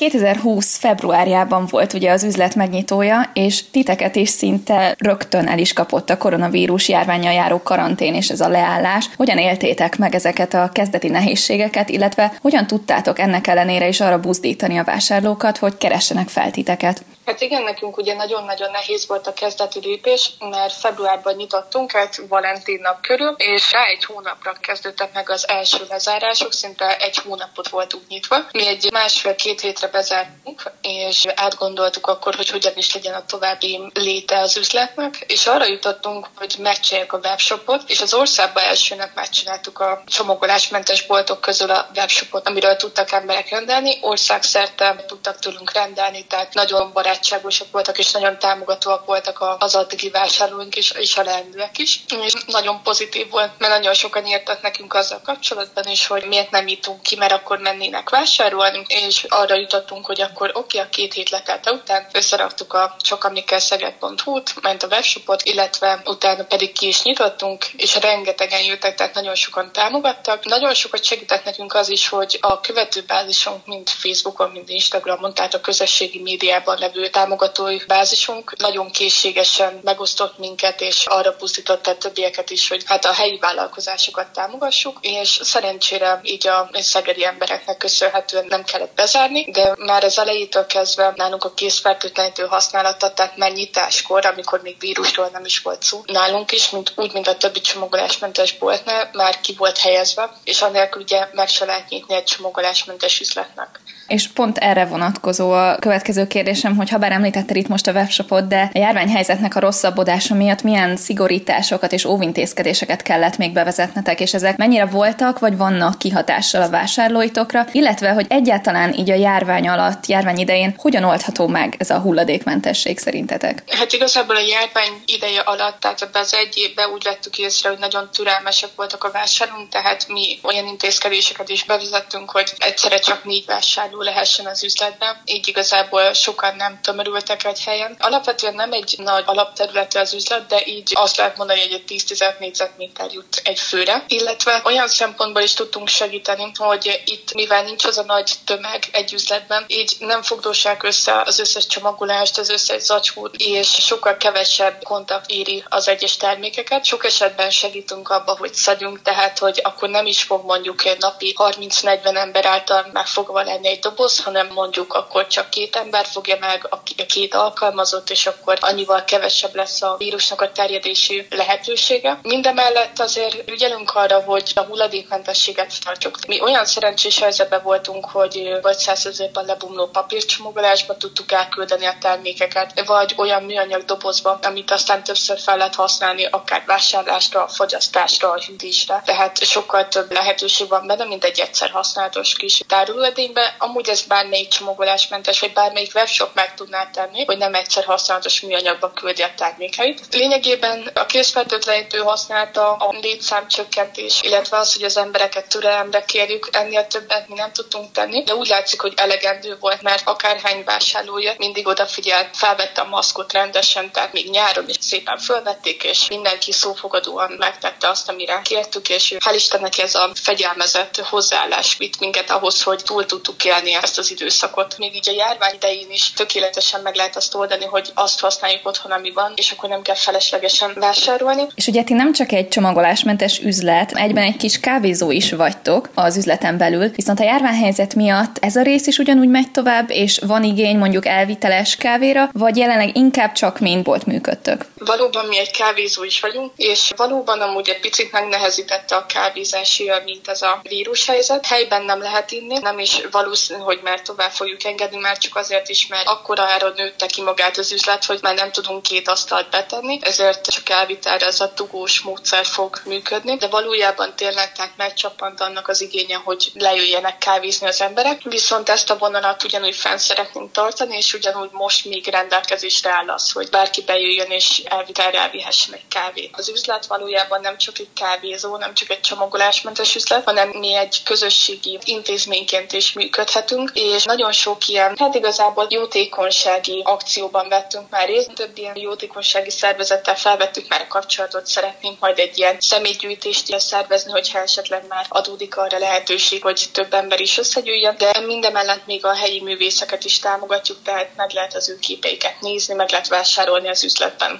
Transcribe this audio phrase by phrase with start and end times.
[0.00, 6.10] 2020 februárjában volt ugye az üzlet megnyitója, és titeket is szinte rögtön el is kapott
[6.10, 9.10] a koronavírus járványjal járó karantén és ez a leállás.
[9.16, 14.78] Hogyan éltétek meg ezeket a kezdeti nehézségeket, illetve hogyan tudtátok ennek ellenére is arra buzdítani
[14.78, 17.04] a vásárlókat, hogy keressenek fel titeket?
[17.26, 22.80] Hát igen, nekünk ugye nagyon-nagyon nehéz volt a kezdeti lépés, mert februárban nyitottunk egy Valentin
[22.80, 28.06] nap körül, és rá egy hónapra kezdődtek meg az első lezárások, szinte egy hónapot voltunk
[28.08, 28.36] nyitva.
[28.52, 34.38] Mi egy másfél-két hétre bezártunk, és átgondoltuk akkor, hogy hogyan is legyen a további léte
[34.38, 40.02] az üzletnek, és arra jutottunk, hogy megcsináljuk a webshopot, és az országban elsőnek megcsináltuk a
[40.06, 46.92] csomagolásmentes boltok közül a webshopot, amiről tudtak emberek rendelni, országszerte tudtak tőlünk rendelni, tehát nagyon
[46.92, 52.00] barát barátságosak voltak, és nagyon támogatóak voltak az addigi vásárlóink is, és a leendőek is.
[52.22, 56.68] És nagyon pozitív volt, mert nagyon sokan írtak nekünk azzal kapcsolatban is, hogy miért nem
[56.68, 61.12] jutunk ki, mert akkor mennének vásárolni, és arra jutottunk, hogy akkor oké, okay, a két
[61.12, 67.66] hét letelte után összeraktuk a csokamikkelszeged.hu-t, ment a webshopot, illetve utána pedig ki is nyitottunk,
[67.76, 70.44] és rengetegen jöttek, tehát nagyon sokan támogattak.
[70.44, 75.60] Nagyon sokat segített nekünk az is, hogy a követőbázisunk mind Facebookon, mind Instagramon, tehát a
[75.60, 82.68] közösségi médiában levő támogatói bázisunk nagyon készségesen megosztott minket, és arra pusztított a többieket is,
[82.68, 88.94] hogy hát a helyi vállalkozásokat támogassuk, és szerencsére így a szegedi embereknek köszönhetően nem kellett
[88.94, 95.28] bezárni, de már az elejétől kezdve nálunk a készfertőtlenítő használata, tehát megnyitáskor, amikor még vírusról
[95.32, 99.54] nem is volt szó, nálunk is, mint, úgy, mint a többi csomagolásmentes boltnál, már ki
[99.58, 103.80] volt helyezve, és annélkül ugye meg se lehet nyitni egy csomagolásmentes üzletnek.
[104.10, 108.46] És pont erre vonatkozó a következő kérdésem, hogy ha bár említetted itt most a webshopot,
[108.46, 114.56] de a járványhelyzetnek a rosszabbodása miatt milyen szigorításokat és óvintézkedéseket kellett még bevezetnetek, és ezek
[114.56, 120.38] mennyire voltak, vagy vannak kihatással a vásárlóitokra, illetve hogy egyáltalán így a járvány alatt, járvány
[120.38, 123.62] idején hogyan oldható meg ez a hulladékmentesség szerintetek?
[123.66, 127.78] Hát igazából a járvány ideje alatt, tehát ebbe az egy évben úgy vettük észre, hogy
[127.78, 133.44] nagyon türelmesek voltak a vásárlók, tehát mi olyan intézkedéseket is bevezettünk, hogy egyszerre csak négy
[133.46, 135.22] vásárló lehessen az üzletben.
[135.24, 137.96] Így igazából sokan nem tömörültek egy helyen.
[137.98, 142.38] Alapvetően nem egy nagy alapterülete az üzlet, de így azt lehet mondani, hogy egy 10-15
[142.38, 144.04] négyzetméter jut egy főre.
[144.08, 149.12] Illetve olyan szempontból is tudtunk segíteni, hogy itt, mivel nincs az a nagy tömeg egy
[149.12, 155.30] üzletben, így nem fogdósák össze az összes csomagolást, az összes zacskót, és sokkal kevesebb kontakt
[155.30, 156.84] éri az egyes termékeket.
[156.84, 162.16] Sok esetben segítünk abba, hogy szedjünk, tehát hogy akkor nem is fog mondjuk napi 30-40
[162.16, 166.82] ember által megfogva lenni egy doboz, hanem mondjuk akkor csak két ember fogja meg, a
[167.06, 172.18] két alkalmazott, és akkor annyival kevesebb lesz a vírusnak a terjedési lehetősége.
[172.22, 176.18] Mindemellett azért ügyelünk arra, hogy a hulladékmentességet tartjuk.
[176.26, 183.14] Mi olyan szerencsés helyzetben voltunk, hogy vagy százezérben lebomló papírcsomagolásba tudtuk elküldeni a termékeket, vagy
[183.16, 189.02] olyan műanyag dobozba, amit aztán többször fel lehet használni, akár vásárlásra, fogyasztásra, a hűtésre.
[189.04, 193.54] Tehát sokkal több lehetőség van benne, mint egy egyszer használatos kis tárolóedénybe.
[193.58, 198.40] Amúgy amúgy ez bármelyik csomagolásmentes, vagy bármelyik webshop meg tudná tenni, hogy nem egyszer használatos
[198.40, 200.00] műanyagba küldi a termékeit.
[200.10, 207.28] Lényegében a készfertőtlenítő használta a létszámcsökkentés, illetve az, hogy az embereket türelemre kérjük, ennél többet
[207.28, 212.36] mi nem tudtunk tenni, de úgy látszik, hogy elegendő volt, mert akárhány vásárlója mindig odafigyelt,
[212.36, 218.08] felvette a maszkot rendesen, tehát még nyáron is szépen fölvették, és mindenki szófogadóan megtette azt,
[218.08, 223.44] amire kértük, és hál' Istennek ez a fegyelmezett hozzáállás vitt minket ahhoz, hogy túl tudtuk
[223.44, 224.78] élni oldani ezt az időszakot.
[224.78, 228.92] Még így a járvány idején is tökéletesen meg lehet azt oldani, hogy azt használjuk otthon,
[228.92, 231.46] ami van, és akkor nem kell feleslegesen vásárolni.
[231.54, 236.16] És ugye ti nem csak egy csomagolásmentes üzlet, egyben egy kis kávézó is vagytok az
[236.16, 240.44] üzleten belül, viszont a járványhelyzet miatt ez a rész is ugyanúgy megy tovább, és van
[240.44, 244.64] igény mondjuk elviteles kávéra, vagy jelenleg inkább csak mint bolt működtök?
[244.78, 250.28] Valóban mi egy kávézó is vagyunk, és valóban amúgy egy picit megnehezítette a kávézási, mint
[250.28, 251.46] ez a vírushelyzet.
[251.46, 255.68] Helyben nem lehet inni, nem is valószínű, hogy már tovább fogjuk engedni, már csak azért
[255.68, 259.50] is, mert akkora ára nőtte ki magát az üzlet, hogy már nem tudunk két asztalt
[259.50, 265.40] betenni, ezért csak elvitelre ez a tugós módszer fog működni, de valójában tényleg tehát megcsapant
[265.40, 270.52] annak az igénye, hogy lejöjjenek kávézni az emberek, viszont ezt a vonalat ugyanúgy fenn szeretnénk
[270.52, 275.88] tartani, és ugyanúgy most még rendelkezésre áll az, hogy bárki bejöjjön és elvitelre elvihessen egy
[275.88, 276.34] kávét.
[276.36, 281.02] Az üzlet valójában nem csak egy kávézó, nem csak egy csomagolásmentes üzlet, hanem mi egy
[281.04, 288.06] közösségi intézményként is működhet segíthetünk, és nagyon sok ilyen, hát igazából jótékonysági akcióban vettünk már
[288.06, 294.10] részt, több ilyen jótékonysági szervezettel felvettük már a kapcsolatot, szeretnénk majd egy ilyen személygyűjtést szervezni,
[294.10, 299.14] hogyha esetleg már adódik arra lehetőség, hogy több ember is összegyűjjön, de mindemellett még a
[299.14, 303.84] helyi művészeket is támogatjuk, tehát meg lehet az ő képeiket nézni, meg lehet vásárolni az
[303.84, 304.38] üzletben.